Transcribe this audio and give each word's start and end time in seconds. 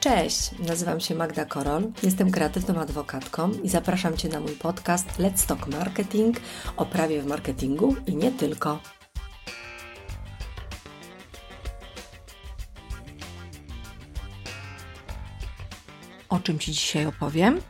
Cześć, 0.00 0.50
nazywam 0.58 1.00
się 1.00 1.14
Magda 1.14 1.44
Korol, 1.44 1.92
jestem 2.02 2.30
kreatywną 2.30 2.80
adwokatką 2.80 3.52
i 3.52 3.68
zapraszam 3.68 4.16
Cię 4.16 4.28
na 4.28 4.40
mój 4.40 4.52
podcast 4.52 5.06
Let's 5.18 5.46
Talk 5.46 5.66
Marketing 5.66 6.40
o 6.76 6.86
prawie 6.86 7.22
w 7.22 7.26
marketingu 7.26 7.96
i 8.06 8.16
nie 8.16 8.32
tylko. 8.32 8.78
O 16.28 16.38
czym 16.40 16.58
Ci 16.58 16.72
dzisiaj 16.72 17.06
opowiem? 17.06 17.60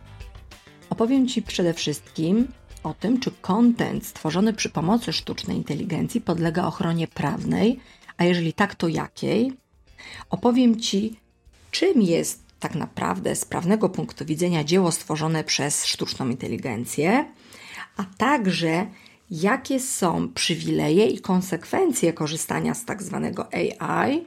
Opowiem 0.91 1.29
Ci 1.29 1.43
przede 1.43 1.75
wszystkim 1.75 2.49
o 2.83 2.95
tym, 2.95 3.21
czy 3.21 3.31
content 3.31 4.07
stworzony 4.07 4.53
przy 4.53 4.71
pomocy 4.71 5.13
sztucznej 5.13 5.57
inteligencji 5.57 6.21
podlega 6.21 6.65
ochronie 6.67 7.09
prawnej, 7.09 7.81
a 8.17 8.25
jeżeli 8.25 8.53
tak, 8.53 8.75
to 8.75 8.89
jakiej? 8.89 9.53
Opowiem 10.31 10.81
Ci, 10.81 11.21
czym 11.79 12.03
jest 12.03 12.43
tak 12.61 12.75
naprawdę 12.75 13.37
z 13.37 13.45
prawnego 13.45 13.89
punktu 13.89 14.25
widzenia 14.25 14.65
dzieło 14.65 14.93
stworzone 14.93 15.45
przez 15.45 15.87
sztuczną 15.87 16.29
inteligencję, 16.29 17.25
a 17.97 18.05
także 18.05 18.87
jakie 19.31 19.81
są 19.81 20.29
przywileje 20.29 21.07
i 21.07 21.21
konsekwencje 21.21 22.13
korzystania 22.13 22.75
z 22.75 22.85
tak 22.85 23.03
zwanego 23.03 23.49
AI 23.53 24.25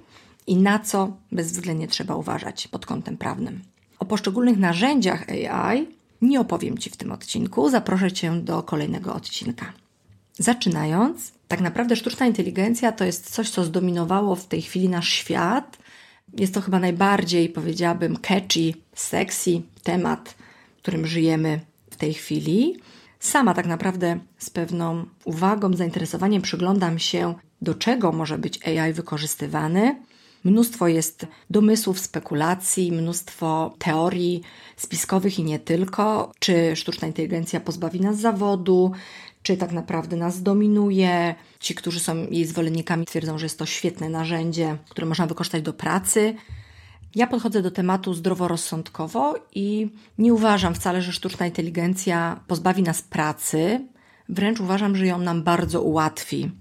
i 0.47 0.57
na 0.57 0.79
co 0.79 1.17
bezwzględnie 1.31 1.87
trzeba 1.87 2.15
uważać 2.15 2.67
pod 2.67 2.85
kątem 2.85 3.17
prawnym. 3.17 3.61
O 3.99 4.05
poszczególnych 4.05 4.57
narzędziach 4.57 5.25
AI 5.29 5.87
nie 6.21 6.39
opowiem 6.39 6.77
Ci 6.77 6.89
w 6.89 6.97
tym 6.97 7.11
odcinku, 7.11 7.69
zaproszę 7.69 8.11
Cię 8.11 8.31
do 8.31 8.63
kolejnego 8.63 9.13
odcinka. 9.13 9.73
Zaczynając, 10.37 11.31
tak 11.47 11.61
naprawdę 11.61 11.95
sztuczna 11.95 12.25
inteligencja 12.25 12.91
to 12.91 13.05
jest 13.05 13.29
coś, 13.31 13.49
co 13.49 13.63
zdominowało 13.63 14.35
w 14.35 14.47
tej 14.47 14.61
chwili 14.61 14.89
nasz 14.89 15.09
świat. 15.09 15.77
Jest 16.37 16.53
to 16.53 16.61
chyba 16.61 16.79
najbardziej, 16.79 17.49
powiedziałabym, 17.49 18.17
catchy, 18.17 18.73
sexy 18.93 19.61
temat, 19.83 20.35
którym 20.81 21.07
żyjemy 21.07 21.59
w 21.89 21.95
tej 21.95 22.13
chwili. 22.13 22.79
Sama 23.19 23.53
tak 23.53 23.65
naprawdę 23.65 24.19
z 24.37 24.49
pewną 24.49 25.05
uwagą, 25.25 25.73
zainteresowaniem 25.73 26.41
przyglądam 26.41 26.99
się, 26.99 27.35
do 27.61 27.73
czego 27.75 28.11
może 28.11 28.37
być 28.37 28.67
AI 28.67 28.93
wykorzystywany. 28.93 29.95
Mnóstwo 30.43 30.87
jest 30.87 31.27
domysłów, 31.49 31.99
spekulacji, 31.99 32.91
mnóstwo 32.91 33.75
teorii 33.77 34.41
spiskowych 34.77 35.39
i 35.39 35.43
nie 35.43 35.59
tylko. 35.59 36.31
Czy 36.39 36.75
sztuczna 36.75 37.07
inteligencja 37.07 37.59
pozbawi 37.59 38.01
nas 38.01 38.17
zawodu, 38.17 38.91
czy 39.49 39.57
tak 39.57 39.71
naprawdę 39.71 40.15
nas 40.15 40.43
dominuje. 40.43 41.35
Ci, 41.59 41.75
którzy 41.75 41.99
są 41.99 42.15
jej 42.15 42.45
zwolennikami, 42.45 43.05
twierdzą, 43.05 43.37
że 43.37 43.45
jest 43.45 43.59
to 43.59 43.65
świetne 43.65 44.09
narzędzie, 44.09 44.77
które 44.89 45.07
można 45.07 45.27
wykorzystać 45.27 45.61
do 45.61 45.73
pracy. 45.73 46.35
Ja 47.15 47.27
podchodzę 47.27 47.61
do 47.61 47.71
tematu 47.71 48.13
zdroworozsądkowo 48.13 49.35
i 49.55 49.89
nie 50.17 50.33
uważam 50.33 50.75
wcale, 50.75 51.01
że 51.01 51.11
sztuczna 51.11 51.45
inteligencja 51.45 52.39
pozbawi 52.47 52.83
nas 52.83 53.01
pracy. 53.01 53.87
Wręcz 54.29 54.59
uważam, 54.59 54.95
że 54.95 55.05
ją 55.05 55.19
nam 55.19 55.43
bardzo 55.43 55.81
ułatwi. 55.81 56.51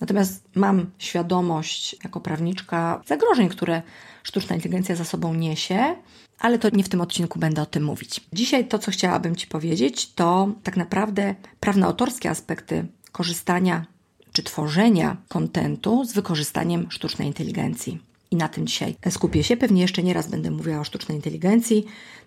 Natomiast 0.00 0.44
mam 0.54 0.90
świadomość 0.98 1.96
jako 2.04 2.20
prawniczka 2.20 3.02
zagrożeń, 3.06 3.48
które 3.48 3.82
sztuczna 4.22 4.56
inteligencja 4.56 4.96
za 4.96 5.04
sobą 5.04 5.34
niesie, 5.34 5.96
ale 6.42 6.58
to 6.58 6.68
nie 6.72 6.84
w 6.84 6.88
tym 6.88 7.00
odcinku 7.00 7.38
będę 7.38 7.62
o 7.62 7.66
tym 7.66 7.84
mówić. 7.84 8.20
Dzisiaj 8.32 8.68
to, 8.68 8.78
co 8.78 8.90
chciałabym 8.90 9.36
Ci 9.36 9.46
powiedzieć, 9.46 10.12
to 10.12 10.48
tak 10.62 10.76
naprawdę 10.76 11.34
prawno-autorskie 11.60 12.30
aspekty 12.30 12.86
korzystania 13.12 13.86
czy 14.32 14.42
tworzenia 14.42 15.16
kontentu 15.28 16.04
z 16.04 16.12
wykorzystaniem 16.12 16.90
sztucznej 16.90 17.28
inteligencji. 17.28 17.98
I 18.30 18.36
na 18.36 18.48
tym 18.48 18.66
dzisiaj 18.66 18.96
skupię 19.10 19.44
się. 19.44 19.56
Pewnie 19.56 19.82
jeszcze 19.82 20.02
nie 20.02 20.14
raz 20.14 20.30
będę 20.30 20.50
mówiła 20.50 20.80
o 20.80 20.84
sztucznej 20.84 21.16
inteligencji, 21.16 21.84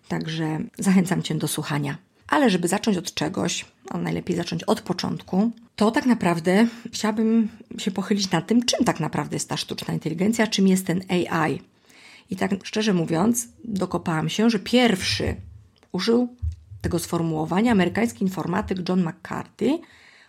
także 0.07 0.59
zachęcam 0.77 1.23
Cię 1.23 1.35
do 1.35 1.47
słuchania. 1.47 1.97
Ale 2.27 2.49
żeby 2.49 2.67
zacząć 2.67 2.97
od 2.97 3.13
czegoś, 3.13 3.65
a 3.89 3.97
najlepiej 3.97 4.35
zacząć 4.35 4.63
od 4.63 4.81
początku, 4.81 5.51
to 5.75 5.91
tak 5.91 6.05
naprawdę 6.05 6.67
chciałabym 6.93 7.49
się 7.77 7.91
pochylić 7.91 8.31
nad 8.31 8.47
tym, 8.47 8.65
czym 8.65 8.85
tak 8.85 8.99
naprawdę 8.99 9.35
jest 9.35 9.49
ta 9.49 9.57
sztuczna 9.57 9.93
inteligencja, 9.93 10.47
czym 10.47 10.67
jest 10.67 10.85
ten 10.85 11.01
AI. 11.09 11.61
I 12.29 12.35
tak 12.35 12.51
szczerze 12.63 12.93
mówiąc, 12.93 13.47
dokopałam 13.63 14.29
się, 14.29 14.49
że 14.49 14.59
pierwszy 14.59 15.35
użył 15.91 16.35
tego 16.81 16.99
sformułowania 16.99 17.71
amerykański 17.71 18.23
informatyk 18.23 18.89
John 18.89 19.03
McCarthy, 19.03 19.79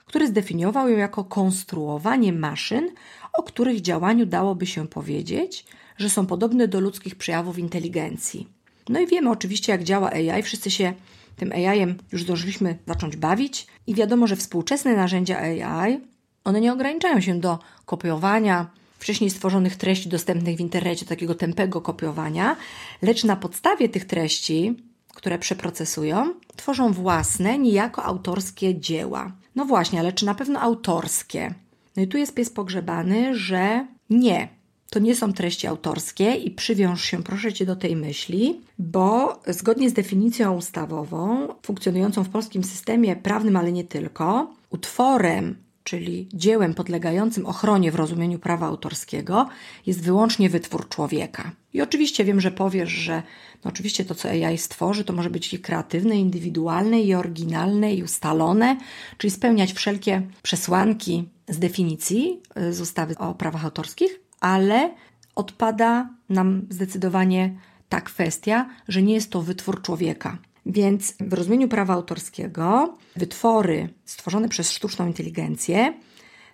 który 0.06 0.26
zdefiniował 0.26 0.88
ją 0.88 0.98
jako 0.98 1.24
konstruowanie 1.24 2.32
maszyn, 2.32 2.90
o 3.32 3.42
których 3.42 3.80
działaniu 3.80 4.26
dałoby 4.26 4.66
się 4.66 4.88
powiedzieć, 4.88 5.66
że 5.98 6.10
są 6.10 6.26
podobne 6.26 6.68
do 6.68 6.80
ludzkich 6.80 7.14
przejawów 7.14 7.58
inteligencji. 7.58 8.48
No 8.88 9.00
i 9.00 9.06
wiemy 9.06 9.30
oczywiście, 9.30 9.72
jak 9.72 9.84
działa 9.84 10.10
AI, 10.10 10.42
wszyscy 10.42 10.70
się 10.70 10.94
tym 11.36 11.52
AI-em 11.52 11.96
już 12.12 12.22
zdążyliśmy 12.22 12.78
zacząć 12.86 13.16
bawić 13.16 13.66
i 13.86 13.94
wiadomo, 13.94 14.26
że 14.26 14.36
współczesne 14.36 14.96
narzędzia 14.96 15.38
AI, 15.38 16.00
one 16.44 16.60
nie 16.60 16.72
ograniczają 16.72 17.20
się 17.20 17.40
do 17.40 17.58
kopiowania 17.86 18.70
wcześniej 18.98 19.30
stworzonych 19.30 19.76
treści 19.76 20.08
dostępnych 20.08 20.56
w 20.56 20.60
internecie, 20.60 21.06
takiego 21.06 21.34
tempego 21.34 21.80
kopiowania, 21.80 22.56
lecz 23.02 23.24
na 23.24 23.36
podstawie 23.36 23.88
tych 23.88 24.04
treści, 24.04 24.74
które 25.14 25.38
przeprocesują, 25.38 26.34
tworzą 26.56 26.92
własne, 26.92 27.58
niejako 27.58 28.04
autorskie 28.04 28.80
dzieła. 28.80 29.32
No 29.54 29.64
właśnie, 29.64 30.00
ale 30.00 30.12
czy 30.12 30.26
na 30.26 30.34
pewno 30.34 30.60
autorskie? 30.60 31.54
No 31.96 32.02
i 32.02 32.08
tu 32.08 32.18
jest 32.18 32.34
pies 32.34 32.50
pogrzebany, 32.50 33.38
że 33.38 33.86
nie. 34.10 34.48
To 34.90 34.98
nie 34.98 35.16
są 35.16 35.32
treści 35.32 35.66
autorskie 35.66 36.34
i 36.34 36.50
przywiąż 36.50 37.04
się 37.04 37.22
proszę 37.22 37.52
Cię 37.52 37.66
do 37.66 37.76
tej 37.76 37.96
myśli, 37.96 38.60
bo 38.78 39.40
zgodnie 39.46 39.90
z 39.90 39.92
definicją 39.92 40.56
ustawową 40.56 41.48
funkcjonującą 41.62 42.24
w 42.24 42.28
polskim 42.28 42.64
systemie 42.64 43.16
prawnym, 43.16 43.56
ale 43.56 43.72
nie 43.72 43.84
tylko, 43.84 44.54
utworem 44.70 45.65
czyli 45.86 46.28
dziełem 46.34 46.74
podlegającym 46.74 47.46
ochronie 47.46 47.92
w 47.92 47.94
rozumieniu 47.94 48.38
prawa 48.38 48.66
autorskiego, 48.66 49.48
jest 49.86 50.02
wyłącznie 50.02 50.50
wytwór 50.50 50.88
człowieka. 50.88 51.52
I 51.72 51.82
oczywiście 51.82 52.24
wiem, 52.24 52.40
że 52.40 52.50
powiesz, 52.50 52.90
że 52.90 53.22
no 53.64 53.68
oczywiście 53.68 54.04
to, 54.04 54.14
co 54.14 54.28
AI 54.28 54.58
stworzy, 54.58 55.04
to 55.04 55.12
może 55.12 55.30
być 55.30 55.54
i 55.54 55.58
kreatywne, 55.58 56.16
indywidualne, 56.16 57.00
i 57.00 57.14
oryginalne, 57.14 57.94
i 57.94 58.02
ustalone, 58.02 58.76
czyli 59.18 59.30
spełniać 59.30 59.72
wszelkie 59.72 60.22
przesłanki 60.42 61.28
z 61.48 61.58
definicji 61.58 62.40
y, 62.58 62.72
z 62.72 62.80
ustawy 62.80 63.18
o 63.18 63.34
prawach 63.34 63.64
autorskich, 63.64 64.20
ale 64.40 64.94
odpada 65.34 66.08
nam 66.28 66.66
zdecydowanie 66.70 67.54
ta 67.88 68.00
kwestia, 68.00 68.68
że 68.88 69.02
nie 69.02 69.14
jest 69.14 69.30
to 69.30 69.42
wytwór 69.42 69.82
człowieka. 69.82 70.38
Więc 70.66 71.14
w 71.20 71.32
rozumieniu 71.32 71.68
prawa 71.68 71.94
autorskiego 71.94 72.94
wytwory 73.16 73.88
stworzone 74.04 74.48
przez 74.48 74.70
sztuczną 74.70 75.06
inteligencję 75.06 75.94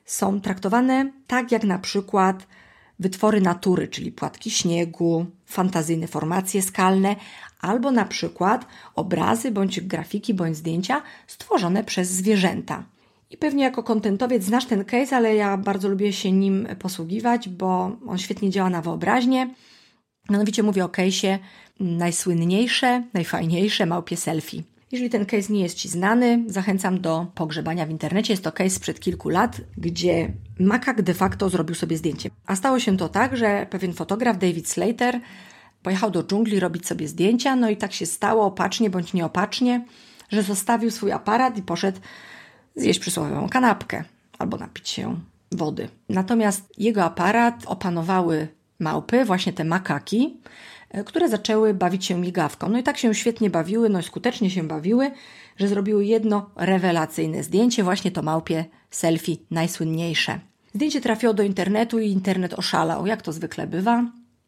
są 0.04 0.40
traktowane 0.40 1.12
tak 1.26 1.52
jak 1.52 1.64
na 1.64 1.78
przykład 1.78 2.46
wytwory 2.98 3.40
natury, 3.40 3.88
czyli 3.88 4.12
płatki 4.12 4.50
śniegu, 4.50 5.26
fantazyjne 5.46 6.06
formacje 6.06 6.62
skalne, 6.62 7.16
albo 7.60 7.90
na 7.90 8.04
przykład 8.04 8.66
obrazy 8.94 9.50
bądź 9.50 9.80
grafiki 9.80 10.34
bądź 10.34 10.56
zdjęcia 10.56 11.02
stworzone 11.26 11.84
przez 11.84 12.08
zwierzęta. 12.08 12.84
I 13.30 13.36
pewnie 13.36 13.64
jako 13.64 13.82
kontentowiec 13.82 14.44
znasz 14.44 14.66
ten 14.66 14.84
case, 14.84 15.16
ale 15.16 15.34
ja 15.34 15.56
bardzo 15.56 15.88
lubię 15.88 16.12
się 16.12 16.32
nim 16.32 16.68
posługiwać, 16.78 17.48
bo 17.48 17.96
on 18.06 18.18
świetnie 18.18 18.50
działa 18.50 18.70
na 18.70 18.82
wyobraźnię. 18.82 19.54
Mianowicie 20.30 20.62
mówię 20.62 20.84
o 20.84 20.88
case'ie 20.88 21.38
najsłynniejsze, 21.80 23.02
najfajniejsze 23.14 23.86
małpie 23.86 24.16
selfie. 24.16 24.62
Jeżeli 24.92 25.10
ten 25.10 25.26
case 25.26 25.52
nie 25.52 25.60
jest 25.60 25.76
Ci 25.76 25.88
znany, 25.88 26.44
zachęcam 26.46 27.00
do 27.00 27.26
pogrzebania 27.34 27.86
w 27.86 27.90
internecie. 27.90 28.32
Jest 28.32 28.44
to 28.44 28.52
case 28.52 28.70
sprzed 28.70 29.00
kilku 29.00 29.28
lat, 29.28 29.60
gdzie 29.76 30.32
makak 30.60 31.02
de 31.02 31.14
facto 31.14 31.50
zrobił 31.50 31.74
sobie 31.74 31.96
zdjęcie. 31.96 32.30
A 32.46 32.56
stało 32.56 32.78
się 32.78 32.96
to 32.96 33.08
tak, 33.08 33.36
że 33.36 33.66
pewien 33.70 33.92
fotograf, 33.92 34.38
David 34.38 34.68
Slater, 34.68 35.20
pojechał 35.82 36.10
do 36.10 36.24
dżungli 36.24 36.60
robić 36.60 36.86
sobie 36.86 37.08
zdjęcia, 37.08 37.56
no 37.56 37.70
i 37.70 37.76
tak 37.76 37.92
się 37.92 38.06
stało, 38.06 38.44
opacznie 38.46 38.90
bądź 38.90 39.12
nieopatrznie, 39.12 39.84
że 40.30 40.42
zostawił 40.42 40.90
swój 40.90 41.12
aparat 41.12 41.58
i 41.58 41.62
poszedł 41.62 42.00
zjeść 42.76 43.00
przysłowiową 43.00 43.48
kanapkę 43.48 44.04
albo 44.38 44.56
napić 44.56 44.88
się 44.88 45.20
wody. 45.52 45.88
Natomiast 46.08 46.78
jego 46.78 47.04
aparat 47.04 47.62
opanowały 47.66 48.48
małpy, 48.82 49.24
właśnie 49.24 49.52
te 49.52 49.64
makaki, 49.64 50.36
e, 50.90 51.04
które 51.04 51.28
zaczęły 51.28 51.74
bawić 51.74 52.06
się 52.06 52.14
migawką. 52.14 52.68
No 52.68 52.78
i 52.78 52.82
tak 52.82 52.98
się 52.98 53.14
świetnie 53.14 53.50
bawiły, 53.50 53.88
no 53.88 54.00
i 54.00 54.02
skutecznie 54.02 54.50
się 54.50 54.62
bawiły, 54.62 55.10
że 55.56 55.68
zrobiły 55.68 56.04
jedno 56.04 56.50
rewelacyjne 56.56 57.42
zdjęcie, 57.42 57.84
właśnie 57.84 58.10
to 58.10 58.22
małpie 58.22 58.64
selfie 58.90 59.36
najsłynniejsze. 59.50 60.40
Zdjęcie 60.74 61.00
trafiło 61.00 61.34
do 61.34 61.42
internetu 61.42 61.98
i 61.98 62.10
internet 62.10 62.54
oszalał, 62.54 63.06
jak 63.06 63.22
to 63.22 63.32
zwykle 63.32 63.66
bywa. 63.66 64.04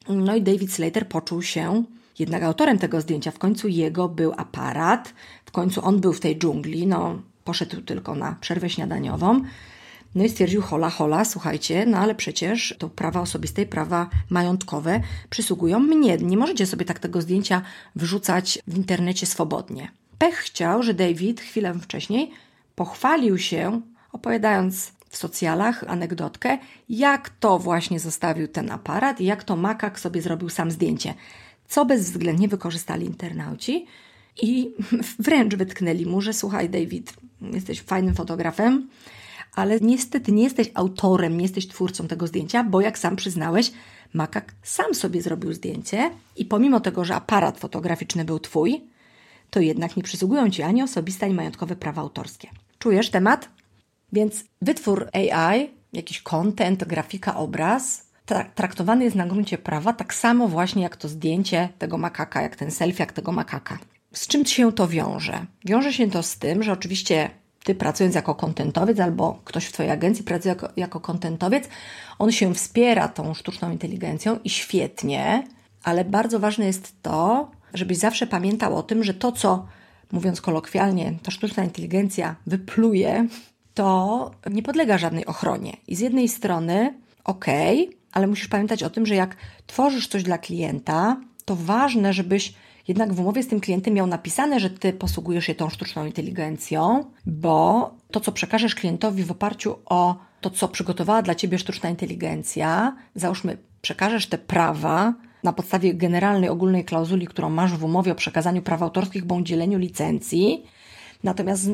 No 0.08 0.36
i 0.36 0.42
David 0.42 0.72
Slater 0.72 1.08
poczuł 1.08 1.42
się 1.42 1.84
jednak 2.18 2.42
autorem 2.42 2.78
tego 2.78 3.00
zdjęcia. 3.00 3.30
W 3.30 3.38
końcu 3.38 3.68
jego 3.68 4.08
był 4.08 4.32
aparat, 4.36 5.14
w 5.44 5.50
końcu 5.50 5.84
on 5.84 6.00
był 6.00 6.12
w 6.12 6.20
tej 6.20 6.38
dżungli, 6.38 6.86
no 6.86 7.18
poszedł 7.44 7.80
tylko 7.80 8.14
na 8.14 8.36
przerwę 8.40 8.70
śniadaniową. 8.70 9.40
No 10.14 10.24
i 10.24 10.28
stwierdził, 10.28 10.62
hola, 10.62 10.90
hola, 10.90 11.24
słuchajcie, 11.24 11.86
no 11.86 11.98
ale 11.98 12.14
przecież 12.14 12.74
to 12.78 12.88
prawa 12.88 13.20
osobiste 13.20 13.62
i 13.62 13.66
prawa 13.66 14.10
majątkowe 14.30 15.00
przysługują 15.30 15.80
mnie. 15.80 16.18
Nie 16.18 16.36
możecie 16.36 16.66
sobie 16.66 16.84
tak 16.84 16.98
tego 16.98 17.22
zdjęcia 17.22 17.62
wrzucać 17.96 18.58
w 18.66 18.76
internecie 18.76 19.26
swobodnie. 19.26 19.90
Pech 20.18 20.34
chciał, 20.34 20.82
że 20.82 20.94
David 20.94 21.40
chwilę 21.40 21.74
wcześniej 21.74 22.30
pochwalił 22.74 23.38
się, 23.38 23.80
opowiadając 24.12 24.92
w 25.08 25.16
socjalach 25.16 25.84
anegdotkę, 25.86 26.58
jak 26.88 27.30
to 27.30 27.58
właśnie 27.58 28.00
zostawił 28.00 28.48
ten 28.48 28.70
aparat 28.70 29.20
i 29.20 29.24
jak 29.24 29.44
to 29.44 29.56
makak 29.56 30.00
sobie 30.00 30.22
zrobił 30.22 30.48
sam 30.48 30.70
zdjęcie, 30.70 31.14
co 31.68 31.86
bezwzględnie 31.86 32.48
wykorzystali 32.48 33.06
internauci 33.06 33.86
i 34.42 34.70
wręcz 35.18 35.54
wytknęli 35.54 36.06
mu, 36.06 36.20
że 36.20 36.32
słuchaj 36.32 36.70
David, 36.70 37.14
jesteś 37.40 37.80
fajnym 37.80 38.14
fotografem, 38.14 38.88
ale 39.56 39.80
niestety 39.80 40.32
nie 40.32 40.42
jesteś 40.42 40.70
autorem, 40.74 41.36
nie 41.36 41.42
jesteś 41.42 41.68
twórcą 41.68 42.08
tego 42.08 42.26
zdjęcia, 42.26 42.64
bo 42.64 42.80
jak 42.80 42.98
sam 42.98 43.16
przyznałeś, 43.16 43.72
makak 44.14 44.54
sam 44.62 44.94
sobie 44.94 45.22
zrobił 45.22 45.52
zdjęcie 45.52 46.10
i 46.36 46.44
pomimo 46.44 46.80
tego, 46.80 47.04
że 47.04 47.14
aparat 47.14 47.58
fotograficzny 47.58 48.24
był 48.24 48.38
twój, 48.38 48.84
to 49.50 49.60
jednak 49.60 49.96
nie 49.96 50.02
przysługują 50.02 50.50
ci 50.50 50.62
ani 50.62 50.82
osobiste, 50.82 51.26
ani 51.26 51.34
majątkowe 51.34 51.76
prawa 51.76 52.02
autorskie. 52.02 52.48
Czujesz 52.78 53.10
temat? 53.10 53.48
Więc 54.12 54.44
wytwór 54.62 55.08
AI, 55.12 55.70
jakiś 55.92 56.22
content, 56.22 56.84
grafika, 56.84 57.36
obraz, 57.36 58.06
traktowany 58.54 59.04
jest 59.04 59.16
na 59.16 59.26
gruncie 59.26 59.58
prawa 59.58 59.92
tak 59.92 60.14
samo 60.14 60.48
właśnie 60.48 60.82
jak 60.82 60.96
to 60.96 61.08
zdjęcie 61.08 61.68
tego 61.78 61.98
makaka, 61.98 62.42
jak 62.42 62.56
ten 62.56 62.70
selfie, 62.70 63.02
jak 63.02 63.12
tego 63.12 63.32
makaka. 63.32 63.78
Z 64.12 64.26
czym 64.26 64.46
się 64.46 64.72
to 64.72 64.88
wiąże? 64.88 65.46
Wiąże 65.64 65.92
się 65.92 66.10
to 66.10 66.22
z 66.22 66.38
tym, 66.38 66.62
że 66.62 66.72
oczywiście 66.72 67.30
ty 67.64 67.74
pracując 67.74 68.14
jako 68.14 68.34
kontentowiec 68.34 69.00
albo 69.00 69.40
ktoś 69.44 69.66
w 69.66 69.72
Twojej 69.72 69.92
agencji 69.92 70.24
pracuje 70.24 70.54
jako, 70.54 70.68
jako 70.76 71.00
kontentowiec, 71.00 71.64
on 72.18 72.32
się 72.32 72.54
wspiera 72.54 73.08
tą 73.08 73.34
sztuczną 73.34 73.70
inteligencją 73.70 74.38
i 74.44 74.50
świetnie, 74.50 75.48
ale 75.82 76.04
bardzo 76.04 76.40
ważne 76.40 76.66
jest 76.66 77.02
to, 77.02 77.50
żebyś 77.74 77.98
zawsze 77.98 78.26
pamiętał 78.26 78.76
o 78.76 78.82
tym, 78.82 79.04
że 79.04 79.14
to, 79.14 79.32
co 79.32 79.66
mówiąc 80.12 80.40
kolokwialnie, 80.40 81.14
ta 81.22 81.30
sztuczna 81.30 81.64
inteligencja 81.64 82.36
wypluje, 82.46 83.26
to 83.74 84.30
nie 84.50 84.62
podlega 84.62 84.98
żadnej 84.98 85.26
ochronie. 85.26 85.76
I 85.86 85.96
z 85.96 86.00
jednej 86.00 86.28
strony, 86.28 86.94
okej, 87.24 87.88
okay, 87.88 87.98
ale 88.12 88.26
musisz 88.26 88.48
pamiętać 88.48 88.82
o 88.82 88.90
tym, 88.90 89.06
że 89.06 89.14
jak 89.14 89.36
tworzysz 89.66 90.08
coś 90.08 90.22
dla 90.22 90.38
klienta, 90.38 91.16
to 91.44 91.56
ważne, 91.56 92.12
żebyś 92.12 92.54
jednak 92.88 93.12
w 93.12 93.20
umowie 93.20 93.42
z 93.42 93.48
tym 93.48 93.60
klientem 93.60 93.94
miał 93.94 94.06
napisane, 94.06 94.60
że 94.60 94.70
ty 94.70 94.92
posługujesz 94.92 95.44
się 95.44 95.54
tą 95.54 95.68
sztuczną 95.68 96.06
inteligencją, 96.06 97.04
bo 97.26 97.90
to, 98.10 98.20
co 98.20 98.32
przekażesz 98.32 98.74
klientowi 98.74 99.24
w 99.24 99.30
oparciu 99.30 99.76
o 99.86 100.16
to, 100.40 100.50
co 100.50 100.68
przygotowała 100.68 101.22
dla 101.22 101.34
ciebie 101.34 101.58
sztuczna 101.58 101.90
inteligencja, 101.90 102.96
załóżmy, 103.14 103.58
przekażesz 103.82 104.26
te 104.26 104.38
prawa 104.38 105.14
na 105.42 105.52
podstawie 105.52 105.94
generalnej 105.94 106.50
ogólnej 106.50 106.84
klauzuli, 106.84 107.26
którą 107.26 107.50
masz 107.50 107.72
w 107.72 107.84
umowie 107.84 108.12
o 108.12 108.14
przekazaniu 108.14 108.62
praw 108.62 108.82
autorskich 108.82 109.24
bądź 109.24 109.46
dzieleniu 109.46 109.78
licencji, 109.78 110.66
natomiast 111.22 111.70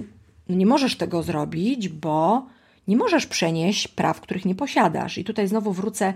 nie 0.49 0.67
możesz 0.67 0.97
tego 0.97 1.23
zrobić, 1.23 1.89
bo 1.89 2.47
nie 2.89 2.97
możesz 2.97 3.27
przenieść 3.27 3.89
praw, 3.89 4.21
których 4.21 4.45
nie 4.45 4.55
posiadasz. 4.55 5.19
I 5.19 5.25
tutaj 5.25 5.49
znowu 5.49 5.73
wrócę 5.73 6.15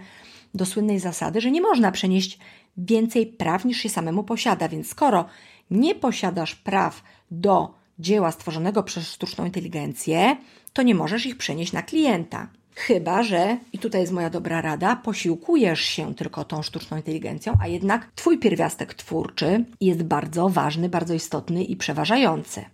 do 0.55 0.67
słynnej 0.67 0.99
zasady, 0.99 1.41
że 1.41 1.51
nie 1.51 1.61
można 1.61 1.93
przenieść 1.93 2.39
więcej 2.76 3.26
praw 3.26 3.65
niż 3.65 3.79
się 3.79 3.88
samemu 3.88 4.25
posiada. 4.25 4.69
Więc 4.69 4.88
skoro 4.88 5.25
nie 5.71 5.94
posiadasz 5.94 6.55
praw 6.55 7.03
do 7.31 7.75
dzieła 7.99 8.31
stworzonego 8.31 8.82
przez 8.82 9.11
sztuczną 9.11 9.44
inteligencję, 9.44 10.37
to 10.73 10.82
nie 10.82 10.94
możesz 10.94 11.26
ich 11.26 11.37
przenieść 11.37 11.73
na 11.73 11.82
klienta. 11.82 12.49
Chyba, 12.76 13.23
że, 13.23 13.59
i 13.73 13.79
tutaj 13.79 14.00
jest 14.00 14.12
moja 14.12 14.31
dobra 14.31 14.61
rada, 14.61 14.97
posiłkujesz 14.97 15.81
się 15.81 16.15
tylko 16.15 16.44
tą 16.44 16.62
sztuczną 16.62 16.97
inteligencją, 16.97 17.56
a 17.61 17.67
jednak 17.69 18.12
Twój 18.15 18.38
pierwiastek 18.38 18.94
twórczy 18.94 19.65
jest 19.81 20.03
bardzo 20.03 20.49
ważny, 20.49 20.88
bardzo 20.88 21.15
istotny 21.15 21.65
i 21.65 21.77
przeważający. 21.77 22.65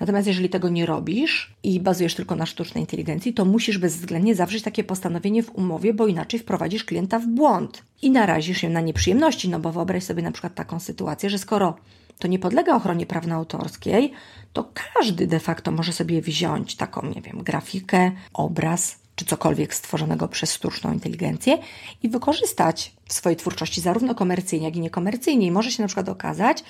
Natomiast 0.00 0.26
jeżeli 0.26 0.48
tego 0.48 0.68
nie 0.68 0.86
robisz 0.86 1.54
i 1.62 1.80
bazujesz 1.80 2.14
tylko 2.14 2.36
na 2.36 2.46
sztucznej 2.46 2.82
inteligencji, 2.82 3.34
to 3.34 3.44
musisz 3.44 3.78
bezwzględnie 3.78 4.34
zawrzeć 4.34 4.62
takie 4.62 4.84
postanowienie 4.84 5.42
w 5.42 5.54
umowie, 5.54 5.94
bo 5.94 6.06
inaczej 6.06 6.40
wprowadzisz 6.40 6.84
klienta 6.84 7.18
w 7.18 7.26
błąd 7.26 7.82
i 8.02 8.10
narazisz 8.10 8.58
się 8.58 8.68
na 8.70 8.80
nieprzyjemności. 8.80 9.48
No 9.48 9.60
bo 9.60 9.72
wyobraź 9.72 10.04
sobie 10.04 10.22
na 10.22 10.32
przykład 10.32 10.54
taką 10.54 10.80
sytuację, 10.80 11.30
że 11.30 11.38
skoro 11.38 11.76
to 12.18 12.28
nie 12.28 12.38
podlega 12.38 12.76
ochronie 12.76 13.06
prawno-autorskiej, 13.06 14.12
to 14.52 14.70
każdy 14.94 15.26
de 15.26 15.40
facto 15.40 15.70
może 15.70 15.92
sobie 15.92 16.22
wziąć 16.22 16.76
taką, 16.76 17.06
nie 17.06 17.20
wiem, 17.20 17.42
grafikę, 17.42 18.12
obraz 18.34 18.98
czy 19.16 19.24
cokolwiek 19.24 19.74
stworzonego 19.74 20.28
przez 20.28 20.54
sztuczną 20.54 20.92
inteligencję 20.92 21.58
i 22.02 22.08
wykorzystać 22.08 22.92
w 23.06 23.12
swojej 23.12 23.36
twórczości 23.36 23.80
zarówno 23.80 24.14
komercyjnie, 24.14 24.66
jak 24.66 24.76
i 24.76 24.80
niekomercyjnie. 24.80 25.46
I 25.46 25.50
może 25.50 25.70
się 25.70 25.82
na 25.82 25.86
przykład 25.86 26.08
okazać, 26.08 26.64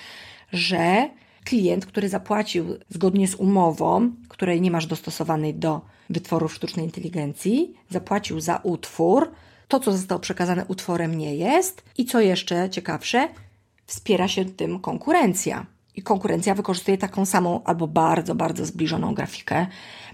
że 0.53 1.09
klient, 1.45 1.85
który 1.85 2.09
zapłacił 2.09 2.65
zgodnie 2.89 3.27
z 3.27 3.35
umową, 3.35 4.11
której 4.29 4.61
nie 4.61 4.71
masz 4.71 4.85
dostosowanej 4.85 5.53
do 5.53 5.81
wytworów 6.09 6.53
sztucznej 6.53 6.85
inteligencji, 6.85 7.73
zapłacił 7.89 8.39
za 8.39 8.57
utwór, 8.57 9.31
to 9.67 9.79
co 9.79 9.91
zostało 9.91 10.19
przekazane 10.19 10.65
utworem 10.65 11.17
nie 11.17 11.35
jest 11.35 11.83
i 11.97 12.05
co 12.05 12.21
jeszcze 12.21 12.69
ciekawsze, 12.69 13.27
wspiera 13.85 14.27
się 14.27 14.45
tym 14.45 14.79
konkurencja. 14.79 15.65
I 15.95 16.01
konkurencja 16.01 16.55
wykorzystuje 16.55 16.97
taką 16.97 17.25
samą 17.25 17.63
albo 17.63 17.87
bardzo, 17.87 18.35
bardzo 18.35 18.65
zbliżoną 18.65 19.13
grafikę 19.13 19.67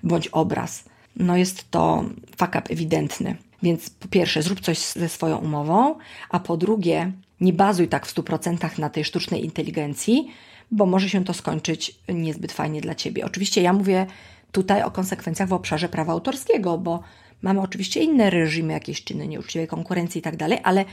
bądź 0.03 0.27
obraz. 0.27 0.83
No 1.15 1.37
jest 1.37 1.71
to 1.71 2.03
fuck 2.37 2.55
up 2.55 2.61
ewidentny. 2.69 3.37
Więc 3.63 3.89
po 3.89 4.07
pierwsze, 4.07 4.41
zrób 4.41 4.59
coś 4.59 4.79
ze 4.79 5.09
swoją 5.09 5.37
umową, 5.37 5.95
a 6.29 6.39
po 6.39 6.57
drugie, 6.57 7.11
nie 7.41 7.53
bazuj 7.53 7.87
tak 7.87 8.05
w 8.05 8.15
100% 8.15 8.79
na 8.79 8.89
tej 8.89 9.03
sztucznej 9.03 9.45
inteligencji, 9.45 10.31
bo 10.71 10.85
może 10.85 11.09
się 11.09 11.23
to 11.23 11.33
skończyć 11.33 11.99
niezbyt 12.09 12.51
fajnie 12.51 12.81
dla 12.81 12.95
ciebie. 12.95 13.25
Oczywiście 13.25 13.61
ja 13.61 13.73
mówię 13.73 14.05
tutaj 14.51 14.83
o 14.83 14.91
konsekwencjach 14.91 15.49
w 15.49 15.53
obszarze 15.53 15.89
prawa 15.89 16.13
autorskiego, 16.13 16.77
bo 16.77 17.03
mamy 17.41 17.61
oczywiście 17.61 18.03
inne 18.03 18.29
reżimy, 18.29 18.73
jakieś 18.73 19.03
czyny 19.03 19.27
nieuczciwej 19.27 19.67
konkurencji 19.67 20.19
i 20.19 20.21
tak 20.21 20.35
dalej, 20.35 20.59
ale 20.63 20.85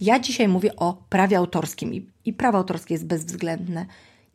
ja 0.00 0.20
dzisiaj 0.20 0.48
mówię 0.48 0.76
o 0.76 1.02
prawie 1.08 1.38
autorskim 1.38 1.94
i, 1.94 2.06
i 2.24 2.32
prawo 2.32 2.58
autorskie 2.58 2.94
jest 2.94 3.06
bezwzględne. 3.06 3.86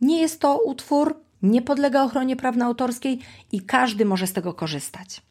Nie 0.02 0.22
jest 0.22 0.40
to 0.40 0.60
utwór, 0.66 1.16
nie 1.42 1.62
podlega 1.62 2.04
ochronie 2.04 2.36
prawno-autorskiej 2.36 3.20
i 3.52 3.62
każdy 3.62 4.06
może 4.06 4.28
z 4.28 4.34
tego 4.34 4.54
korzystać. 4.54 5.22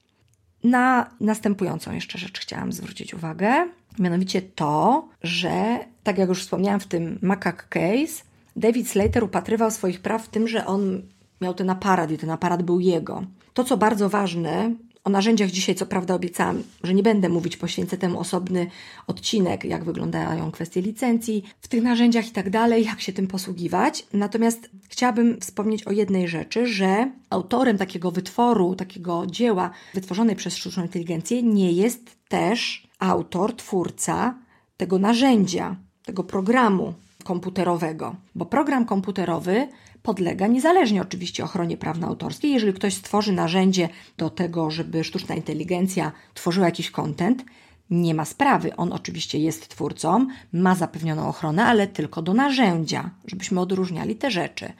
Na 0.64 1.10
następującą 1.20 1.92
jeszcze 1.92 2.18
rzecz 2.18 2.40
chciałam 2.40 2.72
zwrócić 2.72 3.14
uwagę, 3.14 3.68
mianowicie 3.98 4.42
to, 4.42 5.08
że 5.22 5.78
tak 6.02 6.18
jak 6.18 6.28
już 6.28 6.42
wspomniałam 6.42 6.80
w 6.80 6.86
tym 6.86 7.18
Macaque 7.22 7.68
Case, 7.68 8.24
David 8.56 8.88
Slater 8.88 9.24
upatrywał 9.24 9.70
swoich 9.70 10.00
praw 10.00 10.24
w 10.24 10.28
tym, 10.28 10.48
że 10.48 10.66
on 10.66 11.02
miał 11.40 11.54
ten 11.54 11.70
aparat 11.70 12.10
i 12.10 12.18
ten 12.18 12.30
aparat 12.30 12.62
był 12.62 12.80
jego. 12.80 13.22
To, 13.54 13.64
co 13.64 13.76
bardzo 13.76 14.08
ważne, 14.08 14.74
o 15.04 15.10
narzędziach 15.10 15.50
dzisiaj 15.50 15.74
co 15.74 15.86
prawda 15.86 16.14
obiecałam, 16.14 16.62
że 16.82 16.94
nie 16.94 17.02
będę 17.02 17.28
mówić, 17.28 17.56
poświęcę 17.56 17.96
temu 17.96 18.20
osobny 18.20 18.66
odcinek, 19.06 19.64
jak 19.64 19.84
wyglądają 19.84 20.50
kwestie 20.50 20.82
licencji 20.82 21.42
w 21.60 21.68
tych 21.68 21.82
narzędziach 21.82 22.28
i 22.28 22.30
tak 22.30 22.50
dalej, 22.50 22.84
jak 22.84 23.00
się 23.00 23.12
tym 23.12 23.26
posługiwać. 23.26 24.06
Natomiast 24.12 24.70
chciałabym 24.88 25.40
wspomnieć 25.40 25.84
o 25.84 25.92
jednej 25.92 26.28
rzeczy, 26.28 26.66
że 26.66 27.10
autorem 27.30 27.78
takiego 27.78 28.10
wytworu, 28.10 28.74
takiego 28.74 29.26
dzieła 29.26 29.70
wytworzonej 29.94 30.36
przez 30.36 30.56
sztuczną 30.56 30.82
inteligencję 30.82 31.42
nie 31.42 31.72
jest 31.72 32.16
też 32.28 32.88
autor, 32.98 33.56
twórca 33.56 34.34
tego 34.76 34.98
narzędzia, 34.98 35.76
tego 36.04 36.24
programu, 36.24 36.94
komputerowego, 37.26 38.16
bo 38.34 38.46
program 38.46 38.84
komputerowy 38.84 39.68
podlega 40.02 40.46
niezależnie 40.46 41.02
oczywiście 41.02 41.44
ochronie 41.44 41.76
prawno-autorskiej. 41.76 42.52
Jeżeli 42.52 42.72
ktoś 42.72 42.94
stworzy 42.94 43.32
narzędzie 43.32 43.88
do 44.16 44.30
tego, 44.30 44.70
żeby 44.70 45.04
sztuczna 45.04 45.34
inteligencja 45.34 46.12
tworzyła 46.34 46.66
jakiś 46.66 46.90
kontent, 46.90 47.44
nie 47.90 48.14
ma 48.14 48.24
sprawy. 48.24 48.76
On 48.76 48.92
oczywiście 48.92 49.38
jest 49.38 49.68
twórcą, 49.68 50.26
ma 50.52 50.74
zapewnioną 50.74 51.28
ochronę, 51.28 51.64
ale 51.64 51.86
tylko 51.86 52.22
do 52.22 52.34
narzędzia, 52.34 53.10
żebyśmy 53.26 53.60
odróżniali 53.60 54.16
te 54.16 54.30
rzeczy. 54.30 54.72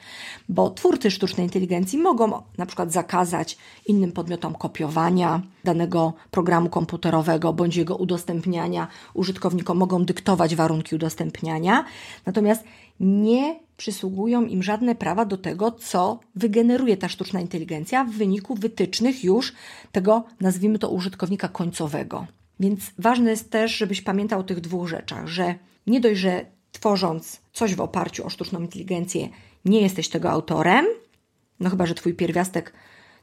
Bo 0.49 0.69
twórcy 0.69 1.11
sztucznej 1.11 1.45
inteligencji 1.45 1.99
mogą 1.99 2.41
na 2.57 2.65
przykład 2.65 2.91
zakazać 2.91 3.57
innym 3.85 4.11
podmiotom 4.11 4.55
kopiowania 4.55 5.41
danego 5.63 6.13
programu 6.31 6.69
komputerowego 6.69 7.53
bądź 7.53 7.75
jego 7.75 7.95
udostępniania. 7.95 8.87
Użytkownikom 9.13 9.77
mogą 9.77 10.05
dyktować 10.05 10.55
warunki 10.55 10.95
udostępniania, 10.95 11.85
natomiast 12.25 12.63
nie 12.99 13.59
przysługują 13.77 14.45
im 14.45 14.63
żadne 14.63 14.95
prawa 14.95 15.25
do 15.25 15.37
tego, 15.37 15.71
co 15.71 16.19
wygeneruje 16.35 16.97
ta 16.97 17.09
sztuczna 17.09 17.41
inteligencja 17.41 18.03
w 18.03 18.09
wyniku 18.09 18.55
wytycznych 18.55 19.23
już 19.23 19.53
tego, 19.91 20.23
nazwijmy 20.41 20.79
to, 20.79 20.89
użytkownika 20.89 21.47
końcowego. 21.47 22.27
Więc 22.59 22.81
ważne 22.97 23.29
jest 23.29 23.51
też, 23.51 23.77
żebyś 23.77 24.01
pamiętał 24.01 24.39
o 24.39 24.43
tych 24.43 24.61
dwóch 24.61 24.87
rzeczach, 24.87 25.27
że 25.27 25.55
nie 25.87 25.99
dość, 25.99 26.19
że 26.19 26.45
tworząc 26.71 27.41
coś 27.53 27.75
w 27.75 27.81
oparciu 27.81 28.25
o 28.25 28.29
sztuczną 28.29 28.61
inteligencję, 28.61 29.29
nie 29.65 29.81
jesteś 29.81 30.09
tego 30.09 30.29
autorem, 30.29 30.85
no 31.59 31.69
chyba, 31.69 31.85
że 31.85 31.95
twój 31.95 32.13
pierwiastek 32.13 32.73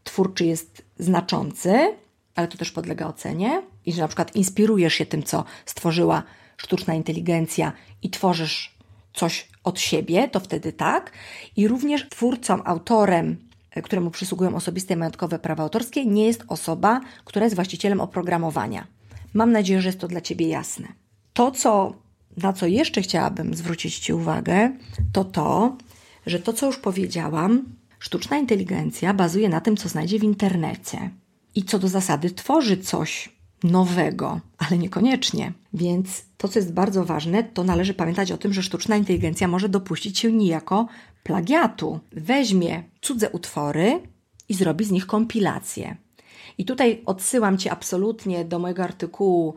twórczy 0.04 0.44
jest 0.44 0.84
znaczący, 0.98 1.94
ale 2.34 2.48
to 2.48 2.58
też 2.58 2.72
podlega 2.72 3.06
ocenie 3.06 3.62
i 3.86 3.92
że 3.92 4.02
na 4.02 4.08
przykład 4.08 4.36
inspirujesz 4.36 4.94
się 4.94 5.06
tym, 5.06 5.22
co 5.22 5.44
stworzyła 5.66 6.22
sztuczna 6.56 6.94
inteligencja 6.94 7.72
i 8.02 8.10
tworzysz 8.10 8.74
coś 9.14 9.48
od 9.64 9.80
siebie, 9.80 10.28
to 10.28 10.40
wtedy 10.40 10.72
tak. 10.72 11.12
I 11.56 11.68
również 11.68 12.08
twórcą, 12.08 12.64
autorem, 12.64 13.36
e, 13.70 13.82
któremu 13.82 14.10
przysługują 14.10 14.54
osobiste 14.54 14.96
majątkowe 14.96 15.38
prawa 15.38 15.62
autorskie, 15.62 16.06
nie 16.06 16.26
jest 16.26 16.44
osoba, 16.48 17.00
która 17.24 17.44
jest 17.44 17.56
właścicielem 17.56 18.00
oprogramowania. 18.00 18.86
Mam 19.34 19.52
nadzieję, 19.52 19.80
że 19.80 19.88
jest 19.88 20.00
to 20.00 20.08
dla 20.08 20.20
Ciebie 20.20 20.48
jasne. 20.48 20.88
To, 21.32 21.50
co, 21.50 21.94
na 22.36 22.52
co 22.52 22.66
jeszcze 22.66 23.02
chciałabym 23.02 23.54
zwrócić 23.54 23.98
Ci 23.98 24.12
uwagę, 24.12 24.70
to 25.12 25.24
to, 25.24 25.76
że 26.26 26.38
to, 26.38 26.52
co 26.52 26.66
już 26.66 26.78
powiedziałam, 26.78 27.64
sztuczna 27.98 28.38
inteligencja 28.38 29.14
bazuje 29.14 29.48
na 29.48 29.60
tym, 29.60 29.76
co 29.76 29.88
znajdzie 29.88 30.18
w 30.18 30.24
internecie. 30.24 31.10
I 31.54 31.62
co 31.62 31.78
do 31.78 31.88
zasady 31.88 32.30
tworzy 32.30 32.76
coś 32.76 33.34
nowego, 33.64 34.40
ale 34.58 34.78
niekoniecznie. 34.78 35.52
Więc 35.74 36.24
to, 36.36 36.48
co 36.48 36.58
jest 36.58 36.72
bardzo 36.72 37.04
ważne, 37.04 37.44
to 37.44 37.64
należy 37.64 37.94
pamiętać 37.94 38.32
o 38.32 38.38
tym, 38.38 38.52
że 38.52 38.62
sztuczna 38.62 38.96
inteligencja 38.96 39.48
może 39.48 39.68
dopuścić 39.68 40.18
się 40.18 40.32
niejako 40.32 40.88
plagiatu. 41.22 42.00
Weźmie 42.12 42.82
cudze 43.00 43.30
utwory 43.30 44.00
i 44.48 44.54
zrobi 44.54 44.84
z 44.84 44.90
nich 44.90 45.06
kompilację. 45.06 45.96
I 46.58 46.64
tutaj 46.64 47.02
odsyłam 47.06 47.58
Cię 47.58 47.72
absolutnie 47.72 48.44
do 48.44 48.58
mojego 48.58 48.84
artykułu 48.84 49.54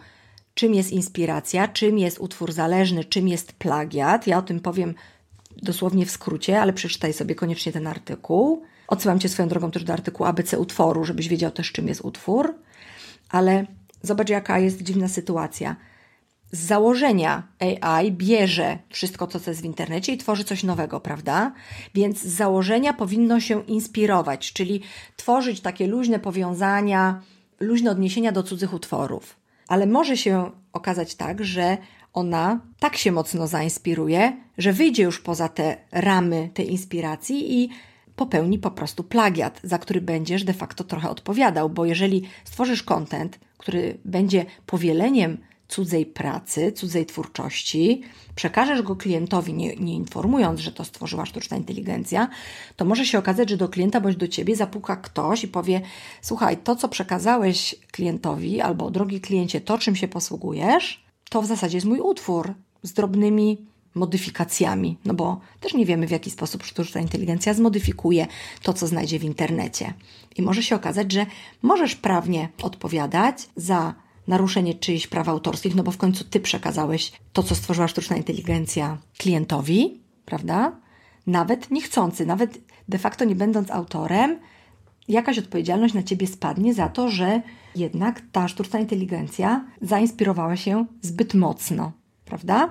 czym 0.58 0.74
jest 0.74 0.92
inspiracja, 0.92 1.68
czym 1.68 1.98
jest 1.98 2.20
utwór 2.20 2.51
zależny, 2.51 3.04
czym 3.06 3.27
jest 3.27 3.54
plagiat. 3.54 4.27
Ja 4.27 4.38
o 4.38 4.42
tym 4.42 4.60
powiem 4.60 4.94
dosłownie 5.62 6.06
w 6.06 6.12
skrócie, 6.12 6.62
ale 6.62 6.74
przeczytaj 6.74 7.13
sobie 7.13 7.36
koniecznie 7.36 7.72
ten 7.72 7.88
artykuł. 7.88 8.63
Odsyłam 8.88 9.20
Cię 9.20 9.30
swoją 9.30 9.48
drogą 9.50 9.72
też 9.72 9.84
do 9.84 9.94
artykułu 9.94 10.30
ABC 10.30 10.60
utworu, 10.60 11.04
żebyś 11.06 11.27
wiedział 11.27 11.51
też, 11.51 11.72
czym 11.72 11.88
jest 11.88 12.01
utwór. 12.01 12.56
Ale 13.30 13.66
zobacz, 14.01 14.30
jaka 14.30 14.60
jest 14.60 14.82
dziwna 14.82 15.08
sytuacja. 15.08 15.75
Z 16.51 16.60
założenia 16.60 17.44
AI 17.82 18.12
bierze 18.12 18.77
wszystko, 18.89 19.27
co 19.27 19.50
jest 19.50 19.62
w 19.62 19.66
internecie 19.66 20.13
i 20.13 20.18
tworzy 20.18 20.44
coś 20.44 20.63
nowego, 20.63 21.00
prawda? 21.00 21.54
Więc 21.96 22.22
z 22.22 22.27
założenia 22.27 22.94
powinno 22.94 23.39
się 23.39 23.66
inspirować, 23.66 24.54
czyli 24.54 24.82
tworzyć 25.16 25.62
takie 25.62 25.88
luźne 25.88 26.20
powiązania, 26.20 27.22
luźne 27.60 27.92
odniesienia 27.92 28.32
do 28.32 28.44
cudzych 28.44 28.74
utworów. 28.74 29.36
Ale 29.68 29.88
może 29.88 30.18
się 30.18 30.51
okazać 30.74 31.16
tak, 31.16 31.46
że 31.46 31.77
ona 32.13 32.60
tak 32.80 32.98
się 32.98 33.12
mocno 33.12 33.48
zainspiruje, 33.48 34.38
że 34.58 34.74
wyjdzie 34.74 35.04
już 35.04 35.20
poza 35.20 35.50
te 35.50 35.77
ramy 35.92 36.50
tej 36.54 36.72
inspiracji 36.72 37.63
i 37.63 37.70
popełni 38.16 38.60
po 38.60 38.72
prostu 38.72 39.04
plagiat, 39.04 39.60
za 39.63 39.77
który 39.77 40.01
będziesz 40.01 40.44
de 40.44 40.54
facto 40.54 40.84
trochę 40.84 41.10
odpowiadał, 41.10 41.70
bo 41.70 41.86
jeżeli 41.86 42.24
stworzysz 42.44 42.84
kontent, 42.84 43.39
który 43.58 43.98
będzie 44.06 44.46
powieleniem 44.66 45.38
cudzej 45.67 46.05
pracy, 46.05 46.71
cudzej 46.71 47.05
twórczości, 47.05 48.01
przekażesz 48.36 48.81
go 48.81 48.95
klientowi, 48.95 49.53
nie, 49.53 49.75
nie, 49.75 49.93
informując, 49.93 50.59
że 50.59 50.71
to 50.71 50.86
stworzyła 50.86 51.25
sztuczna 51.25 51.57
inteligencja, 51.57 52.29
to 52.75 52.86
może 52.86 53.05
się 53.05 53.19
okazać, 53.19 53.50
że 53.50 53.57
do 53.57 53.69
klienta 53.69 54.01
bądź 54.01 54.15
do 54.15 54.27
ciebie 54.27 54.55
zapuka 54.55 54.95
ktoś 54.95 55.43
i 55.43 55.47
powie: 55.47 55.81
Słuchaj, 56.21 56.57
to 56.57 56.75
co 56.75 56.89
przekazałeś 56.89 57.75
klientowi, 57.91 58.62
albo 58.62 58.91
drogi 58.91 59.21
kliencie, 59.21 59.62
to 59.62 59.77
czym 59.77 59.95
się 59.95 60.07
posługujesz, 60.07 61.03
to 61.29 61.41
w 61.41 61.45
zasadzie 61.45 61.77
jest 61.77 61.88
mój 61.88 62.00
utwór 62.00 62.53
z 62.83 62.93
drobnymi 62.93 63.57
modyfikacjami, 63.95 64.97
no 65.05 65.13
bo 65.13 65.39
też 65.59 65.74
nie 65.74 65.86
wiemy, 65.86 66.07
w 66.07 66.12
jaki 66.12 66.31
sposób 66.31 66.63
sztuczna 66.63 67.01
inteligencja 67.01 67.53
zmodyfikuje 67.53 68.27
to, 68.62 68.74
co 68.74 68.88
znajdzie 68.88 69.19
w 69.19 69.24
internecie. 69.24 69.93
I 70.36 70.41
może 70.41 70.63
się 70.63 70.75
okazać, 70.75 71.12
że 71.12 71.25
możesz 71.62 71.95
prawnie 71.95 72.50
odpowiadać 72.62 73.50
za 73.55 73.93
naruszenie 74.27 74.75
czyichś 74.75 75.07
praw 75.07 75.29
autorskich, 75.29 75.75
no 75.75 75.84
bo 75.84 75.91
w 75.91 75.98
końcu 75.98 76.24
ty 76.24 76.39
przekazałeś 76.39 77.12
to, 77.34 77.43
co 77.43 77.55
stworzyła 77.55 77.88
sztuczna 77.88 78.15
inteligencja 78.15 78.98
klientowi, 79.17 80.01
prawda? 80.25 80.79
Nawet 81.27 81.72
niechcący, 81.72 82.25
nawet 82.25 82.60
de 82.89 82.98
facto 82.98 83.25
nie 83.25 83.36
będąc 83.36 83.72
autorem, 83.72 84.39
jakaś 85.07 85.39
odpowiedzialność 85.39 85.93
na 85.93 86.03
ciebie 86.03 86.27
spadnie 86.27 86.74
za 86.74 86.89
to, 86.89 87.10
że 87.10 87.41
jednak 87.75 88.22
ta 88.31 88.48
sztuczna 88.48 88.79
inteligencja 88.79 89.65
zainspirowała 89.81 90.55
się 90.55 90.86
zbyt 91.01 91.34
mocno, 91.34 91.91
prawda? 92.25 92.69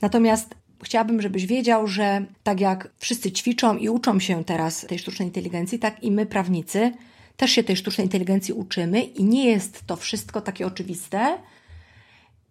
Natomiast 0.00 0.54
chciałabym, 0.82 1.22
żebyś 1.22 1.46
wiedział, 1.46 1.86
że 1.86 2.26
tak 2.42 2.60
jak 2.60 2.90
wszyscy 2.98 3.32
ćwiczą 3.32 3.76
i 3.76 3.88
uczą 3.88 4.20
się 4.20 4.44
teraz 4.44 4.86
tej 4.88 4.98
sztucznej 4.98 5.28
inteligencji, 5.28 5.78
tak 5.78 6.02
i 6.02 6.10
my, 6.10 6.26
prawnicy, 6.26 6.92
też 7.36 7.50
się 7.50 7.64
tej 7.64 7.76
sztucznej 7.76 8.06
inteligencji 8.06 8.54
uczymy 8.54 9.00
i 9.00 9.24
nie 9.24 9.46
jest 9.46 9.86
to 9.86 9.96
wszystko 9.96 10.40
takie 10.40 10.66
oczywiste. 10.66 11.38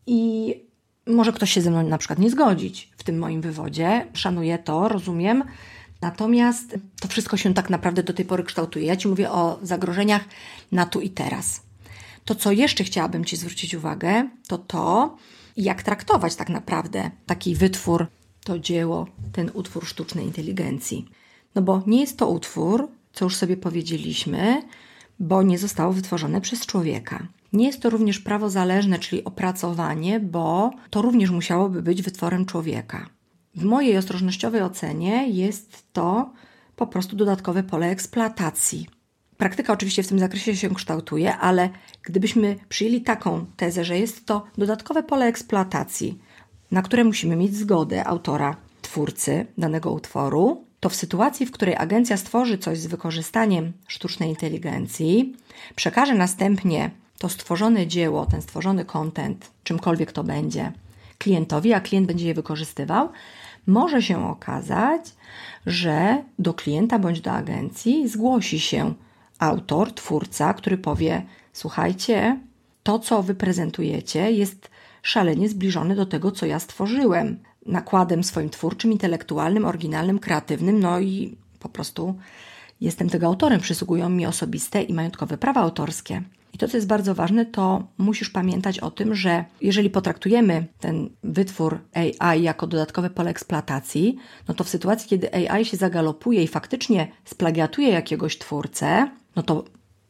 I 0.08 0.54
może 1.08 1.34
ktoś 1.34 1.52
się 1.52 1.62
ze 1.62 1.72
mną 1.72 1.84
na 1.84 1.98
przykład 1.98 2.20
nie 2.20 2.30
zgodzić 2.30 2.92
w 2.98 3.04
tym 3.04 3.20
moim 3.20 3.42
wywodzie. 3.42 4.08
Szanuję 4.14 4.58
to, 4.58 4.90
rozumiem. 4.90 5.44
Natomiast 6.02 6.76
to 7.02 7.08
wszystko 7.08 7.38
się 7.38 7.54
tak 7.54 7.70
naprawdę 7.70 8.04
do 8.04 8.14
tej 8.14 8.26
pory 8.26 8.44
kształtuje. 8.44 8.86
Ja 8.86 8.96
Ci 8.96 9.08
mówię 9.08 9.32
o 9.32 9.60
zagrożeniach 9.62 10.26
na 10.72 10.86
tu 10.86 11.02
i 11.02 11.10
teraz. 11.10 11.62
To, 12.26 12.36
co 12.36 12.52
jeszcze 12.52 12.84
chciałabym 12.84 13.26
Ci 13.26 13.38
zwrócić 13.38 13.74
uwagę, 13.74 14.30
to 14.48 14.58
to, 14.58 15.18
jak 15.58 15.84
traktować 15.84 16.36
tak 16.36 16.50
naprawdę 16.50 17.12
taki 17.26 17.56
wytwór, 17.56 18.08
to 18.44 18.60
dzieło, 18.60 19.08
ten 19.32 19.52
utwór 19.54 19.86
sztucznej 19.86 20.26
inteligencji. 20.26 21.06
No 21.56 21.62
bo 21.62 21.84
nie 21.88 22.02
jest 22.02 22.18
to 22.18 22.28
utwór, 22.28 22.88
co 23.16 23.26
już 23.26 23.36
sobie 23.36 23.58
powiedzieliśmy, 23.58 24.62
bo 25.20 25.44
nie 25.44 25.58
zostało 25.58 25.94
wytworzone 25.94 26.42
przez 26.42 26.66
człowieka. 26.66 27.28
Nie 27.54 27.66
jest 27.66 27.82
to 27.82 27.90
również 27.90 28.20
prawo 28.20 28.50
zależne, 28.50 29.00
czyli 29.00 29.24
opracowanie, 29.24 30.20
bo 30.20 30.72
to 30.90 31.02
również 31.02 31.30
musiałoby 31.30 31.82
być 31.82 32.02
wytworem 32.02 32.46
człowieka. 32.46 33.10
W 33.56 33.64
mojej 33.64 33.98
ostrożnościowej 33.98 34.62
ocenie 34.62 35.30
jest 35.30 35.84
to 35.94 36.34
po 36.76 36.88
prostu 36.88 37.16
dodatkowe 37.16 37.64
pole 37.64 37.90
eksploatacji. 37.90 38.88
Praktyka 39.38 39.74
oczywiście 39.74 40.04
w 40.04 40.08
tym 40.08 40.20
zakresie 40.20 40.56
się 40.56 40.76
kształtuje, 40.76 41.38
ale 41.38 41.70
gdybyśmy 42.04 42.56
przyjęli 42.70 43.02
taką 43.02 43.46
tezę, 43.58 43.86
że 43.86 44.00
jest 44.00 44.26
to 44.26 44.46
dodatkowe 44.58 45.04
pole 45.04 45.26
eksploatacji, 45.26 46.20
na 46.72 46.82
które 46.82 47.04
musimy 47.04 47.36
mieć 47.36 47.56
zgodę 47.56 48.08
autora, 48.08 48.56
twórcy 48.82 49.46
danego 49.58 49.92
utworu, 49.92 50.66
to 50.86 50.90
w 50.90 50.96
sytuacji, 50.96 51.46
w 51.46 51.52
której 51.52 51.76
agencja 51.76 52.18
stworzy 52.18 52.58
coś 52.58 52.80
z 52.80 52.88
wykorzystaniem 52.88 53.74
sztucznej 53.88 54.30
inteligencji, 54.30 55.36
przekaże 55.76 56.16
następnie 56.16 56.92
to 57.18 57.30
stworzone 57.30 57.88
dzieło, 57.88 58.26
ten 58.26 58.42
stworzony 58.42 58.86
content, 58.86 59.52
czymkolwiek 59.64 60.12
to 60.12 60.24
będzie, 60.24 60.72
klientowi, 61.18 61.74
a 61.74 61.82
klient 61.82 62.08
będzie 62.08 62.28
je 62.28 62.34
wykorzystywał, 62.34 63.10
może 63.68 64.02
się 64.02 64.30
okazać, 64.30 65.02
że 65.66 66.24
do 66.40 66.54
klienta 66.54 67.00
bądź 67.00 67.22
do 67.22 67.32
agencji 67.32 68.08
zgłosi 68.08 68.60
się 68.60 68.94
autor, 69.40 69.94
twórca, 69.94 70.54
który 70.54 70.78
powie: 70.78 71.26
Słuchajcie, 71.54 72.40
to 72.84 73.00
co 73.00 73.24
wy 73.24 73.36
prezentujecie 73.36 74.32
jest 74.32 74.70
szalenie 75.02 75.50
zbliżone 75.50 75.96
do 75.96 76.06
tego, 76.06 76.32
co 76.32 76.46
ja 76.46 76.60
stworzyłem 76.60 77.40
nakładem 77.66 78.24
swoim 78.24 78.50
twórczym, 78.50 78.92
intelektualnym, 78.92 79.66
oryginalnym, 79.66 80.20
kreatywnym, 80.20 80.80
no 80.80 81.00
i 81.00 81.38
po 81.60 81.70
prostu 81.70 82.16
jestem 82.82 83.10
tego 83.10 83.28
autorem, 83.28 83.60
przysługują 83.60 84.10
mi 84.10 84.26
osobiste 84.26 84.84
i 84.84 84.94
majątkowe 84.94 85.38
prawa 85.38 85.62
autorskie. 85.62 86.22
I 86.54 86.58
to, 86.58 86.68
co 86.68 86.78
jest 86.78 86.88
bardzo 86.88 87.16
ważne, 87.16 87.46
to 87.46 87.88
musisz 87.98 88.30
pamiętać 88.30 88.80
o 88.80 88.92
tym, 88.92 89.16
że 89.16 89.46
jeżeli 89.62 89.90
potraktujemy 89.90 90.66
ten 90.80 91.10
wytwór 91.24 91.80
AI 92.20 92.44
jako 92.44 92.68
dodatkowe 92.68 93.10
pole 93.10 93.30
eksploatacji, 93.30 94.18
no 94.48 94.54
to 94.54 94.64
w 94.64 94.70
sytuacji, 94.70 95.10
kiedy 95.10 95.34
AI 95.34 95.66
się 95.66 95.78
zagalopuje 95.78 96.44
i 96.44 96.48
faktycznie 96.48 97.08
splagiatuje 97.26 97.90
jakiegoś 97.90 98.38
twórcę, 98.38 99.10
no 99.36 99.44
to 99.44 99.64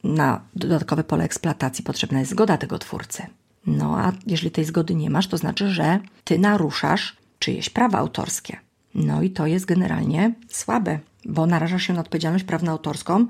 na 0.04 0.42
dodatkowe 0.56 1.04
pole 1.04 1.24
eksploatacji 1.24 1.84
potrzebna 1.84 2.20
jest 2.20 2.32
zgoda 2.32 2.58
tego 2.58 2.80
twórcy. 2.80 3.24
No 3.68 4.00
a 4.00 4.12
jeżeli 4.28 4.52
tej 4.52 4.66
zgody 4.66 4.96
nie 4.96 5.10
masz, 5.10 5.28
to 5.28 5.38
znaczy, 5.38 5.70
że 5.70 6.00
ty 6.24 6.40
naruszasz 6.40 7.16
czyjeś 7.40 7.70
prawa 7.70 7.98
autorskie. 7.98 8.58
No 8.96 9.22
i 9.22 9.30
to 9.30 9.48
jest 9.48 9.66
generalnie 9.66 10.34
słabe, 10.50 11.00
bo 11.26 11.46
narażasz 11.46 11.84
się 11.84 11.94
na 11.94 12.00
odpowiedzialność 12.00 12.46
prawno-autorską, 12.46 13.28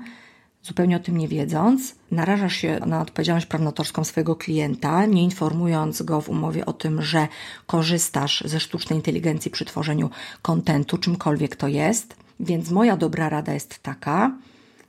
zupełnie 0.62 0.96
o 0.96 1.00
tym 1.00 1.16
nie 1.16 1.28
wiedząc, 1.28 1.94
narażasz 2.10 2.56
się 2.56 2.80
na 2.86 3.00
odpowiedzialność 3.00 3.46
prawno-autorską 3.46 4.04
swojego 4.04 4.36
klienta, 4.36 5.06
nie 5.06 5.22
informując 5.22 6.02
go 6.02 6.20
w 6.20 6.28
umowie 6.28 6.66
o 6.66 6.72
tym, 6.72 7.02
że 7.02 7.28
korzystasz 7.66 8.44
ze 8.46 8.60
sztucznej 8.60 8.98
inteligencji 8.98 9.50
przy 9.50 9.64
tworzeniu 9.64 10.10
kontentu, 10.42 10.98
czymkolwiek 10.98 11.56
to 11.56 11.68
jest. 11.68 12.16
Więc 12.40 12.70
moja 12.70 12.96
dobra 12.96 13.28
rada 13.28 13.54
jest 13.54 13.82
taka, 13.82 14.32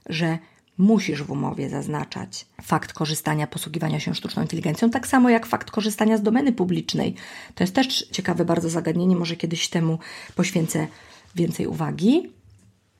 że 0.09 0.37
musisz 0.77 1.23
w 1.23 1.31
umowie 1.31 1.69
zaznaczać 1.69 2.45
fakt 2.61 2.93
korzystania, 2.93 3.47
posługiwania 3.47 3.99
się 3.99 4.15
sztuczną 4.15 4.41
inteligencją, 4.41 4.89
tak 4.89 5.07
samo 5.07 5.29
jak 5.29 5.45
fakt 5.45 5.71
korzystania 5.71 6.17
z 6.17 6.21
domeny 6.21 6.51
publicznej. 6.51 7.15
To 7.55 7.63
jest 7.63 7.75
też 7.75 8.07
ciekawe 8.11 8.45
bardzo 8.45 8.69
zagadnienie, 8.69 9.15
może 9.15 9.35
kiedyś 9.35 9.69
temu 9.69 9.99
poświęcę 10.35 10.87
więcej 11.35 11.67
uwagi. 11.67 12.31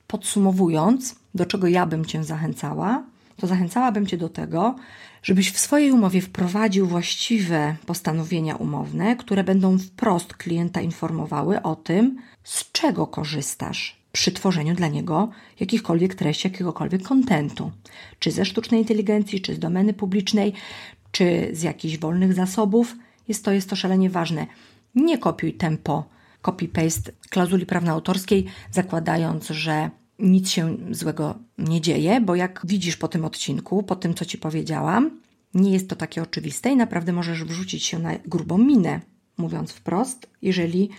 Podsumowując, 0.06 1.16
do 1.34 1.46
czego 1.46 1.66
ja 1.66 1.86
bym 1.86 2.04
Cię 2.04 2.24
zachęcała, 2.24 3.04
to 3.36 3.46
zachęcałabym 3.46 4.06
Cię 4.06 4.16
do 4.16 4.28
tego, 4.28 4.74
żebyś 5.22 5.52
w 5.52 5.58
swojej 5.58 5.92
umowie 5.92 6.20
wprowadził 6.20 6.86
właściwe 6.86 7.76
postanowienia 7.86 8.56
umowne, 8.56 9.16
które 9.16 9.44
będą 9.44 9.78
wprost 9.78 10.34
klienta 10.34 10.80
informowały 10.80 11.62
o 11.62 11.76
tym, 11.76 12.18
z 12.44 12.72
czego 12.72 13.06
korzystasz 13.06 13.97
przy 14.12 14.32
tworzeniu 14.32 14.74
dla 14.74 14.88
niego 14.88 15.28
jakichkolwiek 15.60 16.14
treści, 16.14 16.48
jakiegokolwiek 16.48 17.02
kontentu. 17.02 17.70
Czy 18.18 18.30
ze 18.30 18.44
sztucznej 18.44 18.80
inteligencji, 18.80 19.40
czy 19.40 19.54
z 19.54 19.58
domeny 19.58 19.94
publicznej, 19.94 20.52
czy 21.10 21.50
z 21.52 21.62
jakichś 21.62 21.98
wolnych 21.98 22.34
zasobów. 22.34 22.96
Jest 23.28 23.44
to, 23.44 23.52
jest 23.52 23.70
to 23.70 23.76
szalenie 23.76 24.10
ważne. 24.10 24.46
Nie 24.94 25.18
kopiuj 25.18 25.52
tempo, 25.52 26.04
copy-paste 26.42 27.12
klauzuli 27.30 27.66
prawno-autorskiej, 27.66 28.44
zakładając, 28.70 29.48
że 29.48 29.90
nic 30.18 30.50
się 30.50 30.76
złego 30.90 31.34
nie 31.58 31.80
dzieje, 31.80 32.20
bo 32.20 32.34
jak 32.34 32.60
widzisz 32.64 32.96
po 32.96 33.08
tym 33.08 33.24
odcinku, 33.24 33.82
po 33.82 33.96
tym, 33.96 34.14
co 34.14 34.24
Ci 34.24 34.38
powiedziałam, 34.38 35.20
nie 35.54 35.72
jest 35.72 35.88
to 35.88 35.96
takie 35.96 36.22
oczywiste 36.22 36.70
i 36.70 36.76
naprawdę 36.76 37.12
możesz 37.12 37.44
wrzucić 37.44 37.84
się 37.84 37.98
na 37.98 38.18
grubą 38.26 38.58
minę, 38.58 39.00
mówiąc 39.38 39.72
wprost, 39.72 40.30
jeżeli 40.42 40.90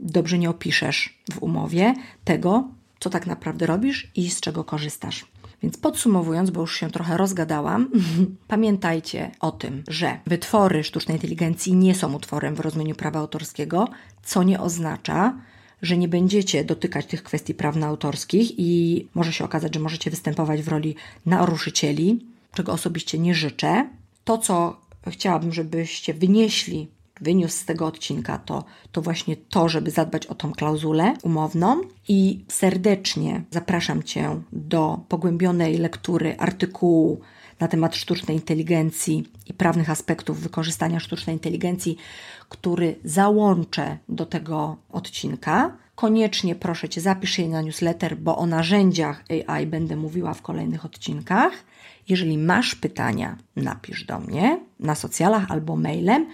dobrze 0.00 0.38
nie 0.38 0.50
opiszesz 0.50 1.18
w 1.32 1.42
umowie 1.42 1.94
tego, 2.24 2.68
co 3.00 3.10
tak 3.10 3.26
naprawdę 3.26 3.66
robisz 3.66 4.10
i 4.16 4.30
z 4.30 4.40
czego 4.40 4.64
korzystasz. 4.64 5.26
Więc 5.62 5.76
podsumowując, 5.76 6.50
bo 6.50 6.60
już 6.60 6.76
się 6.76 6.90
trochę 6.90 7.16
rozgadałam, 7.16 7.90
pamiętajcie 8.48 9.30
o 9.40 9.50
tym, 9.50 9.82
że 9.88 10.18
wytwory 10.26 10.84
sztucznej 10.84 11.16
inteligencji 11.16 11.74
nie 11.74 11.94
są 11.94 12.14
utworem 12.14 12.54
w 12.54 12.60
rozumieniu 12.60 12.94
prawa 12.94 13.20
autorskiego, 13.20 13.88
co 14.22 14.42
nie 14.42 14.60
oznacza, 14.60 15.34
że 15.82 15.96
nie 15.96 16.08
będziecie 16.08 16.64
dotykać 16.64 17.06
tych 17.06 17.22
kwestii 17.22 17.54
prawno-autorskich 17.54 18.58
i 18.58 19.06
może 19.14 19.32
się 19.32 19.44
okazać, 19.44 19.74
że 19.74 19.80
możecie 19.80 20.10
występować 20.10 20.62
w 20.62 20.68
roli 20.68 20.94
naruszycieli, 21.26 22.26
czego 22.54 22.72
osobiście 22.72 23.18
nie 23.18 23.34
życzę. 23.34 23.88
To, 24.24 24.38
co 24.38 24.80
chciałabym, 25.08 25.52
żebyście 25.52 26.14
wynieśli 26.14 26.88
wyniósł 27.20 27.56
z 27.56 27.64
tego 27.64 27.86
odcinka, 27.86 28.38
to, 28.38 28.64
to 28.92 29.02
właśnie 29.02 29.36
to, 29.36 29.68
żeby 29.68 29.90
zadbać 29.90 30.26
o 30.26 30.34
tą 30.34 30.52
klauzulę 30.52 31.14
umowną. 31.22 31.80
I 32.08 32.44
serdecznie 32.48 33.42
zapraszam 33.50 34.02
Cię 34.02 34.40
do 34.52 35.00
pogłębionej 35.08 35.78
lektury 35.78 36.36
artykułu 36.38 37.20
na 37.60 37.68
temat 37.68 37.96
sztucznej 37.96 38.36
inteligencji 38.36 39.32
i 39.46 39.54
prawnych 39.54 39.90
aspektów 39.90 40.40
wykorzystania 40.40 41.00
sztucznej 41.00 41.36
inteligencji, 41.36 41.96
który 42.48 42.96
załączę 43.04 43.98
do 44.08 44.26
tego 44.26 44.76
odcinka. 44.90 45.76
Koniecznie 45.94 46.54
proszę 46.54 46.88
Cię, 46.88 47.00
zapisz 47.00 47.38
je 47.38 47.48
na 47.48 47.62
newsletter, 47.62 48.16
bo 48.16 48.38
o 48.38 48.46
narzędziach 48.46 49.24
AI 49.48 49.66
będę 49.66 49.96
mówiła 49.96 50.34
w 50.34 50.42
kolejnych 50.42 50.84
odcinkach. 50.84 51.52
Jeżeli 52.08 52.38
masz 52.38 52.74
pytania, 52.74 53.36
napisz 53.56 54.04
do 54.04 54.20
mnie 54.20 54.60
na 54.80 54.94
socjalach 54.94 55.50
albo 55.50 55.76
mailem. 55.76 56.26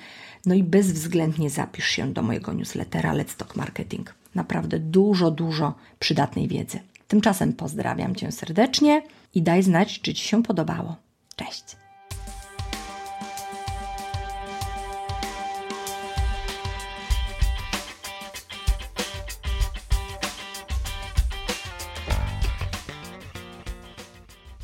No 0.46 0.54
i 0.54 0.62
bezwzględnie 0.62 1.50
zapisz 1.50 1.86
się 1.86 2.12
do 2.12 2.22
mojego 2.22 2.52
newslettera 2.52 3.14
Let's 3.14 3.36
Talk 3.36 3.56
Marketing. 3.56 4.14
Naprawdę 4.34 4.78
dużo, 4.78 5.30
dużo 5.30 5.74
przydatnej 5.98 6.48
wiedzy. 6.48 6.80
Tymczasem 7.08 7.52
pozdrawiam 7.52 8.14
Cię 8.14 8.32
serdecznie 8.32 9.02
i 9.34 9.42
daj 9.42 9.62
znać, 9.62 10.00
czy 10.00 10.14
Ci 10.14 10.28
się 10.28 10.42
podobało. 10.42 10.96
Cześć! 11.36 11.83